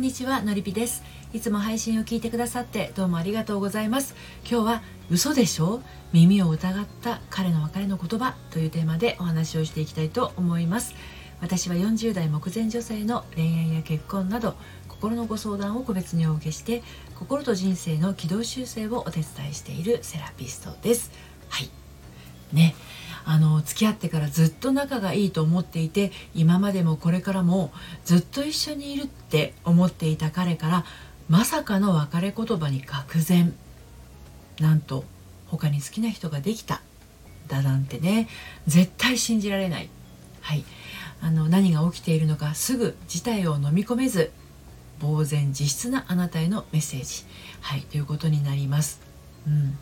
[0.00, 1.02] んにちはのりぴです。
[1.34, 4.14] いつも配信を聞いてくださってどうもありがとうございます。
[4.50, 5.82] 今日は嘘でしょ？
[6.14, 10.94] 耳を疑った彼の別れの言葉というテーマでお話をしていきたいと思います。
[11.42, 14.54] 私は40代目前女性の恋愛や結婚など
[14.88, 16.82] 心のご相談を個別にお受けして
[17.16, 21.10] 心と人生の軌道修正をお手伝いしているセラピストです。
[21.50, 21.68] はい。
[22.54, 22.74] ね。
[23.24, 27.72] あの付き合ってからずっと仲がいいと思っていて今までもこれからも
[28.04, 30.84] ずっと一緒にいるって思っていた彼から
[31.28, 33.54] まさかの別れ言葉に愕然。
[34.58, 35.04] なんと
[35.46, 36.82] 他に好きな人ができた。
[37.46, 38.28] だなんてね。
[38.66, 39.88] 絶対信じられない。
[40.40, 40.64] はい。
[41.22, 44.32] あの何が起きているのかすぐ事態を飲み込めず
[45.00, 47.24] 呆然自失なあなたへのメッセージ。
[47.60, 47.82] はい。
[47.82, 49.00] ということになります。
[49.46, 49.78] うん。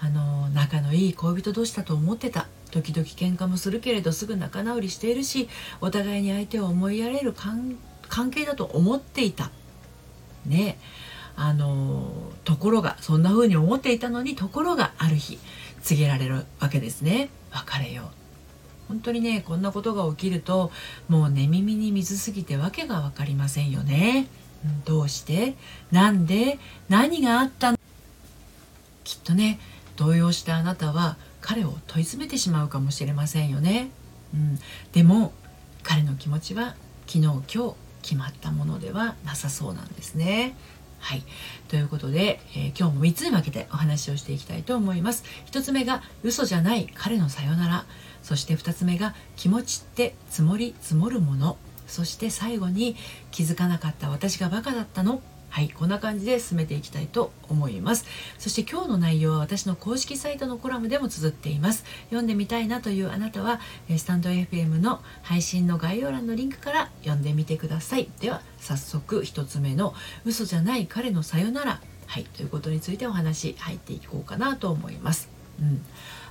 [0.00, 2.48] あの仲のいい恋人同士だと思ってた。
[2.70, 5.48] 時々喧嘩もするけれどすぐ仲直りしているし
[5.80, 7.78] お互いに相手を思いやれる関
[8.30, 9.50] 係だと思っていた。
[10.46, 10.78] ね。
[11.40, 12.10] あの
[12.44, 15.38] ところがそんな風に思っていたのにところがある日
[15.82, 17.28] 告げられるわけですね。
[17.52, 18.06] 別れよう。
[18.88, 20.72] 本当にねこんなことが起きると
[21.08, 24.26] もう寝耳に水すぎてわけが分かりませんよね、
[24.64, 25.54] うん、どうして？
[25.92, 26.58] なんで？
[26.88, 27.78] 何があったの？
[29.04, 29.60] きっとね
[29.96, 31.16] 動揺したあなたは
[31.48, 33.88] 彼を問い詰めてしまうかもしれませんよね、
[34.34, 34.58] うん、
[34.92, 35.32] でも
[35.82, 40.54] 彼の気持ちは昨日今日決まったものではなさそうなんですね。
[41.00, 41.22] はい。
[41.68, 45.24] ということで、えー、今日も3つに分けてお話をしていきたいと思います。
[45.50, 47.86] 1つ目が嘘じゃない彼のさよなら。
[48.22, 51.56] そして2つ目が気持ちって積もり積もるもの。
[51.86, 52.94] そして最後に
[53.30, 55.22] 気づかなかった私がバカだったの。
[55.48, 58.04] はいこんな感じで進めていきたいと思います。
[58.38, 61.84] そして今日の内容は私の公式サイトのコラムでも綴っています。
[62.06, 63.60] 読んでみたいなというあなたは
[63.96, 68.08] スタンド FM の配信の概要欄のリンクから読んでみてください。
[68.20, 71.80] では早速1つ目の嘘じゃない彼のさよなら。
[72.06, 75.28] はいということについてお話入っていこうかなと思います。
[75.60, 75.84] うん、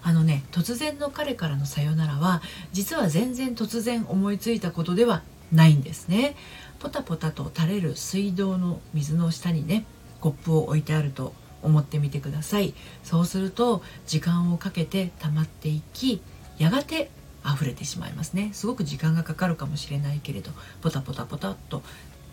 [0.04, 5.22] あのね突然の彼からのさよならは実は全然突然思いついたことでは
[5.52, 6.36] ないんですね。
[6.80, 9.86] ポタポタと垂れる水道の水の下にね
[10.22, 11.34] コップを置いてあると
[11.64, 12.74] 思ってみてください。
[13.04, 16.22] そうすると時間をかけて溜まっていき
[16.58, 17.10] やがて
[17.46, 18.50] 溢れてしまいますね。
[18.54, 20.52] すごく時間がかかるかもしれないけれど
[20.82, 21.82] ポタポタポタっと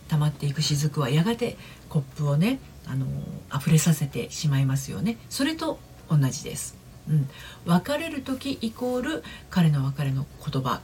[0.09, 1.57] 溜まっていく雫はやがて
[1.89, 3.07] コップをねあの
[3.55, 5.17] 溢れさせてしまいますよね。
[5.31, 5.79] それと
[6.11, 6.77] 同じです、
[7.09, 7.29] うん、
[7.65, 10.81] 別れる時イコール彼の別れの言葉。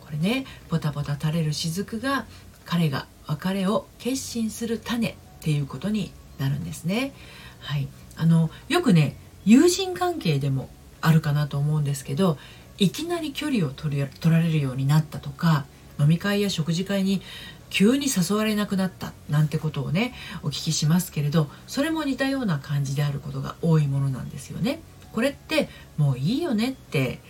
[0.00, 2.26] これねポタポタ垂れる雫が
[2.64, 7.12] 彼が別れを決心する種っていうことになるんですね。
[7.60, 10.68] はい、あのよくね友人関係でも
[11.00, 12.38] あるかなと思うんですけど
[12.78, 15.64] いきなり距離を取り取られるようになったとか
[15.98, 17.22] 飲み会や食事会に
[17.70, 24.80] 急に誘われなくなったなんてことをねお聞きしますけれどそれも似たような感じであることが多いものなんですよね。
[25.12, 27.20] これってもういいよねって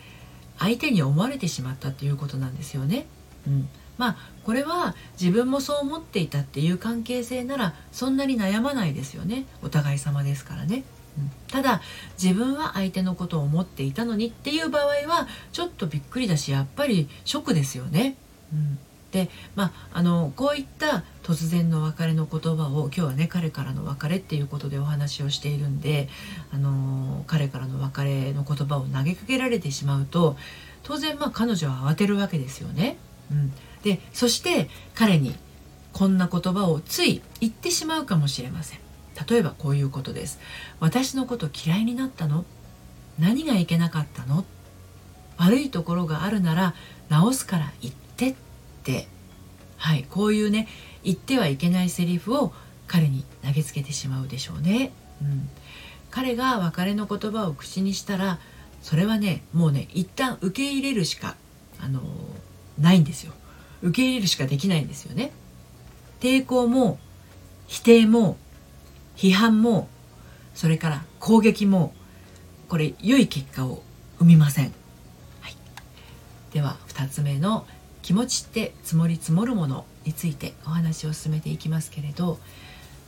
[0.59, 3.07] 相手に思われてしまったっていうことなんですよね。
[3.47, 3.69] うん、
[3.99, 10.85] まあこれは自分もそう思っていたっていう関係性ならそんなに悩まないですよねお互い様ですからね。
[11.17, 11.81] うん、ただ
[12.21, 18.17] 自分は相手のことを思っていたのにっていう場合はちょっとびっくりだしやっぱりショックですよね。
[18.53, 18.79] うん、
[19.13, 26.09] でまああのこういった突然の別れの言葉を今日はね彼からの別れっていうことでお話をしているんで
[26.53, 30.37] あの彼からの別れの言葉を投げかけられてしまうと
[30.83, 32.97] 当然まあ彼女は慌てるわけですよね。
[33.31, 33.53] うん、
[33.85, 35.37] でそして彼に
[35.93, 38.81] こんな言葉をつい言ってしまうかもしれません。
[39.31, 40.41] 例えばこういうことです。
[40.81, 42.45] 私のこと嫌いになったの？
[43.21, 44.45] 何がいけなかったの？
[45.37, 46.75] 悪いところがあるなら
[47.09, 48.35] 直すから言ってっ
[48.83, 49.07] て。
[49.77, 50.67] はいこういうね
[51.03, 52.53] 言ってはいけないセリフを
[52.87, 55.49] 彼に投げつけてしまうでしょうね、うん、
[56.11, 58.39] 彼が別れの言葉を口にしたら
[58.81, 61.37] それはねもうね一旦受け入れるしか
[61.81, 62.01] あの
[62.79, 63.35] ないんですよ。
[63.85, 65.31] 受け入れるしかできないんですよね。
[66.21, 66.99] 抵抗も
[67.67, 68.39] 否定も
[69.17, 69.89] 批判も
[70.55, 71.93] それから攻撃も
[72.69, 73.83] これ良い結果を
[74.19, 74.73] 生みません、
[75.41, 75.57] はい、
[76.53, 77.67] では2つ目の
[78.03, 82.39] 気持ちって積もり積もるものについてお話を進めていきますけれど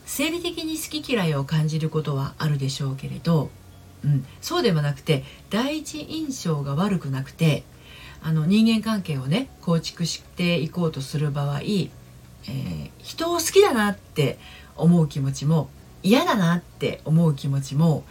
[0.05, 3.49] 生理的に好き嫌いを感じることはあるでしょうけれど、
[4.05, 7.63] うん、そうではなくて第一印象が悪くなくて
[8.21, 14.37] あの人間関係をね構築していこうとする場合、えー、人を好きだなって
[14.75, 15.69] 思う気持ちも
[16.03, 18.03] 嫌だなって思う気持ちも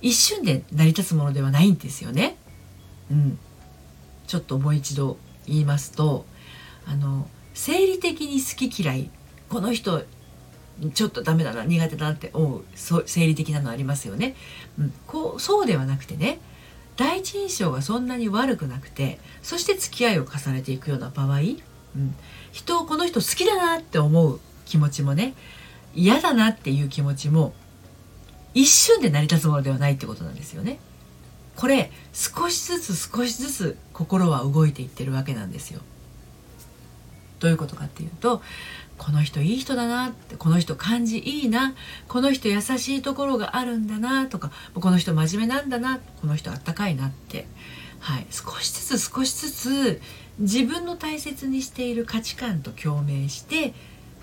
[0.00, 2.36] 一瞬で成り立つものではないんですよね。
[3.10, 3.38] うん、
[4.26, 6.24] ちょっともう一度言いますと
[6.86, 9.10] あの生理的に好き嫌い
[9.48, 10.02] この人
[10.94, 12.64] ちょっとダメだな苦手だなって思う
[13.06, 14.34] 生理的なのありますよね、
[14.78, 16.40] うん、こうそうではなくてね
[16.96, 22.14] 第一印象がそんなに悪くなくてそして付き合いを重ねていくような場合、うん、
[22.52, 25.34] 人をこの人好きだなって思う気持ちもね
[25.94, 27.52] 嫌だなっていう気持ちも
[28.52, 30.78] 一瞬で成り立つものではないってことなんですよね。
[31.56, 35.80] これ少しずつ少しずつ心は動いていってるわけなんですよ。
[37.44, 38.40] どういうことかっていうと
[38.96, 41.74] この人いい人だなってこの人感じいいな
[42.08, 47.46] この人優しいところがあるんだなとかこの人真面目なんだなこの人あったかいなって、
[48.00, 50.00] はい、少しずつ少しずつ
[50.38, 53.74] 自分の大切にしている価値観と共鳴して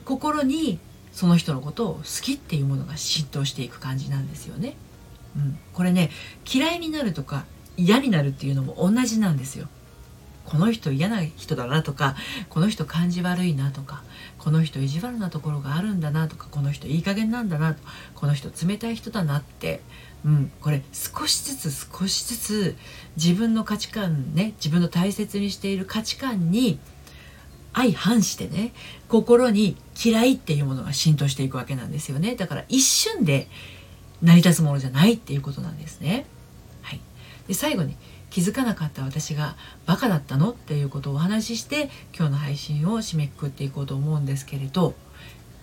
[0.03, 0.79] 心に
[1.12, 4.75] その人のことを好きっていうものが浸透していく感じなんですよね。
[5.35, 6.09] うん、これね
[6.51, 7.45] 嫌いになるとか
[7.77, 9.68] 嫌になるっていうのも同じなんですよ。
[10.46, 12.16] この人嫌な人だなとか
[12.50, 14.04] この人感じ悪いなとか
[14.38, 17.84] この人意地悪なところがあるんだなとかこの人いい加減なんだなと
[18.16, 19.82] この人冷たい人だなって、
[20.26, 22.76] うん、これ少しずつ少しずつ
[23.18, 26.80] 自分の価値観ね自分の大切にしている価値観に
[27.74, 28.74] 相反してね
[29.08, 33.48] 心に嫌いっていうものが浸透していくわけなんですよねだから一瞬で
[34.22, 36.26] 成り立つものじゃないっていうことなんですね。
[36.84, 37.02] はい、
[37.48, 37.96] で最後に
[38.31, 39.56] 気づかなかった私が
[39.86, 40.51] バカだったの？
[40.51, 44.95] っていうことをお話しして今日の配信を締めくくっていこうと思うんですけれど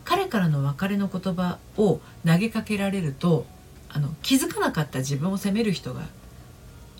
[0.05, 3.47] 彼からの別れの言葉を投げかけられると
[3.89, 6.03] あの気づかなかった自分を責める人が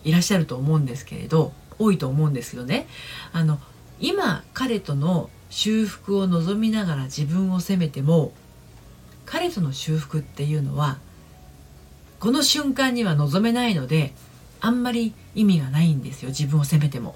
[0.03, 2.87] いらっしゃると思うんですけれど多いと思うんですよね。
[3.31, 3.59] あの
[3.99, 8.31] 今彼との修復を望みながら自分を責めても
[9.25, 10.97] 彼との修復っていうのは
[12.19, 14.13] この瞬間には望めないので
[14.61, 17.15] あんまり意味がないんですよ自分を責めても。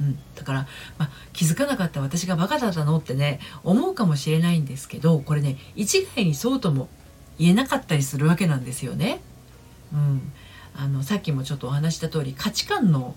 [0.00, 0.66] うん、だから、
[0.98, 6.88] まあ、気づかなかった私がバカだったのってね思うかもしれないんですけどこれね一概にそうとも
[7.38, 9.20] 言えなかったりするわけなんですよね。
[9.92, 10.32] うん、
[10.74, 13.14] あのさっきもちょっとお話した通り価値観の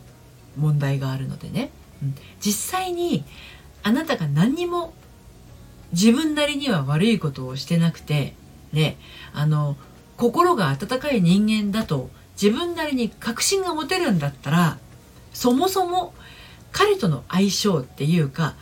[0.58, 1.72] 問題があるのでね、
[2.04, 3.24] うん、実際に
[3.84, 4.94] あなたが何にも
[5.92, 8.36] 自分なりには悪いことをしてなくて
[8.74, 8.98] ね
[9.34, 9.78] あの
[10.18, 12.10] 心が温かい人間だと
[12.42, 14.78] 自分なりに確信が持てるんだったら
[15.34, 16.14] そもそも
[16.72, 18.56] 彼との相性っていうか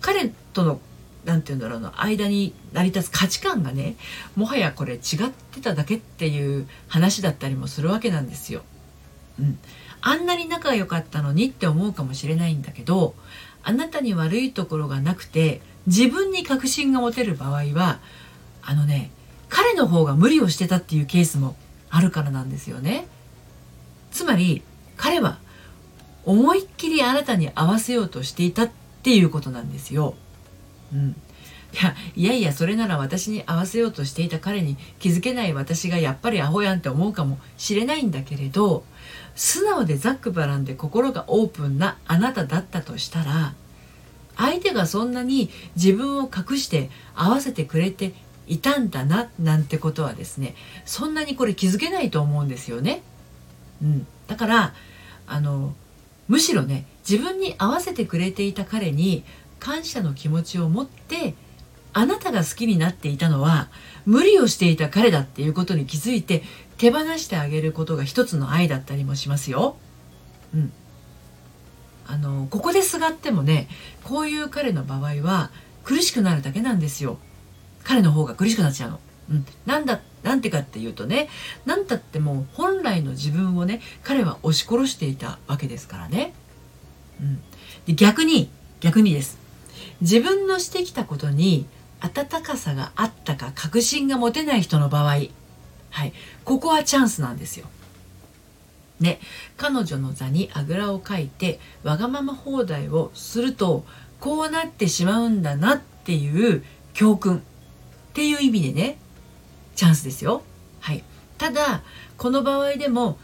[0.00, 0.80] 彼との
[1.24, 3.96] 何て言うんだろうな間に成り立つ価値観がね
[4.36, 5.00] もはやこれ違っ
[5.52, 8.62] てただけっていう話だったりもするわけなんですよ。
[9.40, 9.58] うん、
[10.00, 13.14] あんなに仲良かったのにって思うかもしれないんだけど
[13.64, 17.98] あなたに悪いところがなくて自分に確信が持てる場合は
[18.62, 19.10] あのね
[19.48, 21.56] 彼の方が無理をしてたっていうケースも
[21.90, 23.06] あるからなんですよね。
[24.10, 24.62] つまり
[24.96, 25.38] 彼は
[26.24, 28.70] 思いっきりあなたに合わせようとしていたっ
[29.02, 30.14] ていうことなんですよ。
[30.92, 31.16] うん。
[31.72, 38.84] いやいやいやそれなら私に合わせようとしていた彼に気づけない私がやっぱりアホやんって思うかもしれないんだけれど
[39.34, 43.54] 素直でザックバランで心がオープンなあなただったとしたら
[44.36, 48.12] 相手がそんなに自分を隠して合わせてくれて
[48.46, 50.54] いたんだななんてことはですね
[50.84, 53.02] そんなにこれ気づけないと思うんですよね。
[53.82, 54.74] うん、だから
[55.26, 55.74] あの
[56.28, 59.24] むしろね自分に合わせてくれていた彼に
[59.58, 61.34] 感謝の気持ちを持って
[61.92, 63.68] あなたが好きになっていたのは
[64.04, 66.42] 無理をしていた彼だっていうことに気づいて
[66.78, 69.76] 手放してあげることが一つの愛だったりもしますよ。
[70.54, 70.72] うん。
[72.06, 73.68] あのここですがってもね
[74.04, 75.50] こういう彼の場合は
[75.82, 77.18] 苦しくなるだけなんですよ。
[77.86, 79.00] 彼の方が苦しくなっちゃうの。
[79.30, 81.28] うん、なんだなんてかっていうとね
[81.64, 86.34] 何たっても本来の自分をね彼は押し殺していたわけですからね。
[87.20, 87.40] うん、
[87.86, 88.50] で逆に
[88.80, 89.38] 逆にです
[90.00, 91.66] 自分のしてきたことに
[92.00, 95.32] 温かさがあったか確信が持てない人の場合、はい、
[96.44, 97.66] ここはチャンスなんですよ。
[98.98, 99.20] ね、
[99.56, 103.84] 彼女の座にあぐらをかいてわがまま放題をすると
[104.20, 106.64] こうなってしまうんだなっていう
[106.94, 107.42] 教訓
[108.16, 108.96] っていう意味でね
[109.74, 110.40] チャンスですよ。
[110.80, 111.04] はい、
[111.36, 111.82] ただ
[112.16, 113.18] この場合でも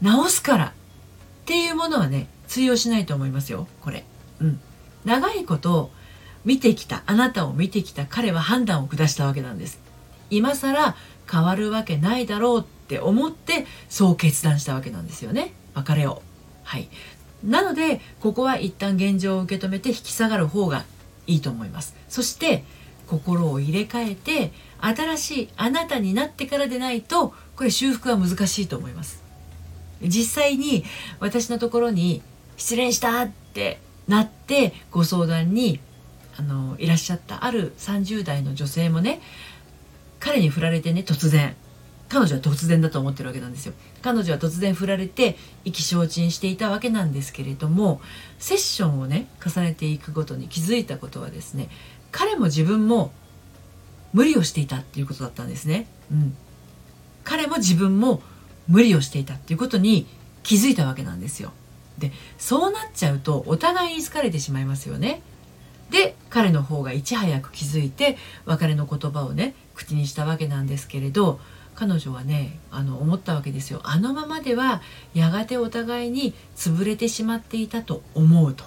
[0.00, 0.72] 直すからっ
[1.44, 4.04] ていうものはね通用しないと思いますよこれ。
[4.40, 4.60] うん、
[5.04, 5.92] 長いこと
[6.44, 9.78] 見てきたあなたを見てきた彼は判断を下したわけなんです。
[10.30, 10.96] 今更
[11.30, 16.22] 変わるわけないだろうって思ってそう決断したわけなんですよね別れを。
[16.64, 16.88] はい、
[17.44, 20.82] なのでここは一旦現状を受け止めて引き下がる方が
[21.28, 21.94] いいと思います。
[22.08, 22.64] そして
[23.06, 29.22] 心を入れ替えて新しいあなたになってからでないとこれ修復は難しいと思います。
[30.02, 30.84] 実際に
[31.20, 32.22] 私のところに
[32.56, 33.78] 失恋したって
[34.08, 35.80] なってご相談に
[36.36, 39.20] あのいらっしゃったある30代の女性もね
[40.18, 41.56] 彼に振られてね突然。
[42.08, 43.72] 彼女は突然だと思ってるわけなんですよ。
[44.02, 48.02] 彼女は突然振られて意気消沈していたわけなんですけれども
[48.38, 51.70] セッションをね重ねていくごとに気づいたことはですね
[52.12, 53.10] 彼も自分も
[54.12, 56.36] 無理をしていたっていうことだったんですね、うん、
[57.24, 58.22] 彼も自分も
[58.68, 60.06] 無理をしていたっていうことに
[60.42, 61.52] 気づいたわけなんですよ。
[61.98, 65.22] でそうなっちゃうとお互いに好かれてしまいますよね。
[65.90, 68.16] で彼の方がいち早く気づいて
[68.46, 71.38] 別れの言葉をね口にしたわけなんですけれど
[71.74, 73.80] 彼女はねあの思ったわけですよ。
[73.84, 74.82] あのままでは
[75.14, 78.64] やがてお互いに潰れてしまっていたと思うと、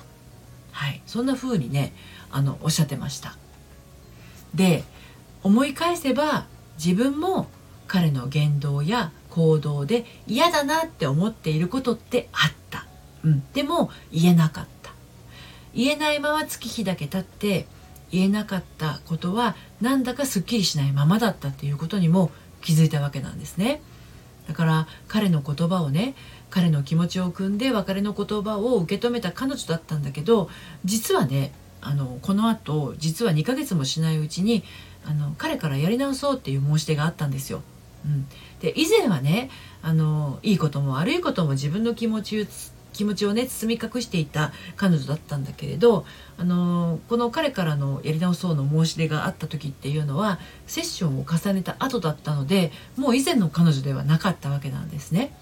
[0.72, 1.94] はい、そんな風にね
[2.36, 3.38] あのおっしゃってました。
[4.54, 4.84] で
[5.42, 7.48] 思い返せば自分も
[7.88, 12.88] 彼の言動や行動で嫌だなって思っていることってあった、
[13.24, 14.92] うん、でも言えなかった。
[15.74, 17.68] 言えないまま月日だけ経って
[18.12, 23.82] 言えなかったことはなんだかすっきりしないままだったっていうことにも気づいたわけなんですね。
[24.50, 26.16] だから彼の言葉をね
[26.50, 30.50] 彼の気持ちを汲んで別れの言葉を受け止めた彼女だったんだけど
[30.84, 31.54] 実はね
[31.86, 34.64] あのこのあと実は2ヶ月もしないうちに
[35.06, 37.62] あの彼からやり直そうっていう申し出があったんですよ。
[38.06, 38.28] うん、
[38.60, 39.50] で以前はね
[39.82, 42.48] あのいいことも悪いことも自分の気持ち
[42.94, 46.06] 気持ちをね包み隠していた彼女だったんだけれど
[46.38, 55.36] あのこの彼からのやり直そうの申し出があった時っていうのはセッションを重ねた後だったのでもう以前の彼女ではなかったわけなんですね。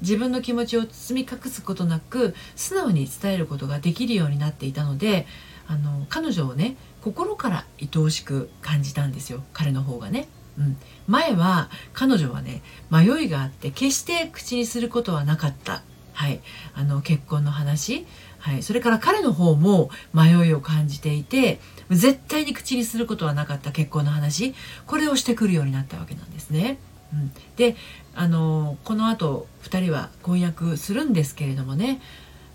[0.00, 5.26] 自分の気持ちを包み隠すことなく素直に伝えることができるようになっていたので
[5.66, 9.42] あの彼女をね心から愛おしく感じたんですよ。
[9.52, 10.28] 彼の方がね。
[10.58, 10.76] うん、
[11.06, 15.82] 前は彼女はね迷いがあって決して口にすることはなかった。
[16.12, 16.40] はい、
[16.74, 18.06] あの結婚の話、
[18.38, 24.54] はい、それから彼の方も迷いを感じていて絶対に口にすることはなかった結婚の話。
[24.86, 26.78] これをしてくるようになったわけなんですね。
[27.12, 27.76] うん、で
[28.14, 32.00] あのこのあと2人は婚約するんですけれどもね。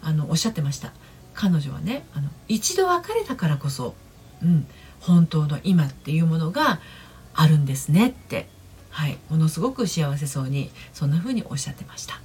[0.01, 0.93] あのおっしゃってました。
[1.37, 3.93] 彼女はねあの一度別れたからこそ、
[4.41, 4.67] うん、
[4.99, 6.81] 本当の今っていうものが
[7.33, 8.49] あるんですねって、
[8.89, 12.19] はい、ものすごく幸せそうにそんな風におっしゃってました。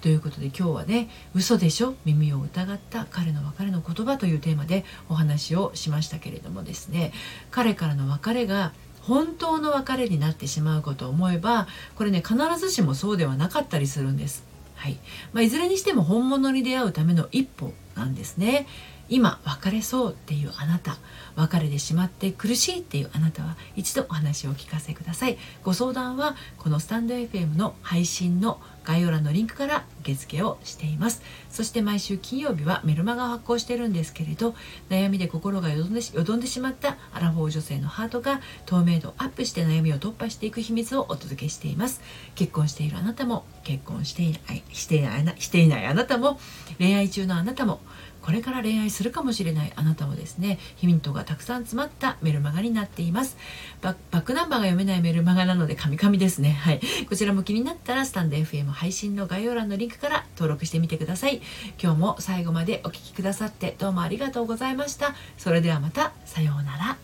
[0.00, 1.94] ということで今日はね「嘘でしょ？
[2.04, 7.12] 耳を疑った彼の別れの言葉」というテーマでお話をしましたけれどもですね
[7.52, 14.44] 彼からの別れが本当の別れになってしまうことを思えばこれね必ずしもそうではなかったりするんです。
[14.82, 14.98] はい。
[15.32, 18.66] まあ、いずれにしても本物に出会うための一歩なんですね。
[19.08, 20.96] 今別れそうっていうあなた。
[21.36, 25.38] 別れてしまって苦しいっていうあなたは一度お話をお聞かせください。
[25.62, 31.22] ご相談はこのスタンド FM の配信の概要欄のリンクから受付をしています。
[31.50, 34.54] そして毎週金曜日はメルマガを発行してるんですけれど
[34.88, 42.00] 悩みで心がよどんでよどんでしまったアラフォー女性のハートが透明度アップして悩みを突破していく秘密をお届けしています。
[42.34, 46.40] 結婚しているあなたも結婚していないしていないしていないあなたも
[46.78, 47.80] 恋愛中のあなたも
[48.22, 53.36] これから恋愛するかもしれないあなたもですねヒミントがたくさん詰まったメルマガになっています。
[53.80, 56.52] バックナンバーが読めないメルマガなのでカミカミですね。
[56.52, 56.80] はい。
[57.08, 61.42] こちらも気になったらスタンド FM の配信の概要欄のリンクから登録してみてください。
[61.80, 65.14] 今日も最後までお聴きくださってどうもありがとうございました。
[65.36, 66.12] それではまた。
[66.24, 66.96] さような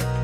[0.00, 0.15] ら。